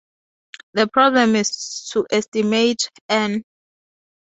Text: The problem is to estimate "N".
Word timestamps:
The 0.73 0.87
problem 0.87 1.35
is 1.35 1.87
to 1.93 2.07
estimate 2.09 2.89
"N". 3.07 3.43